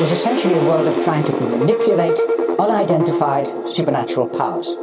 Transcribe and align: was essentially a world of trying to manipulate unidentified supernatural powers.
was 0.00 0.12
essentially 0.12 0.54
a 0.54 0.64
world 0.64 0.88
of 0.88 1.04
trying 1.04 1.22
to 1.22 1.32
manipulate 1.32 2.18
unidentified 2.58 3.46
supernatural 3.68 4.26
powers. 4.26 4.74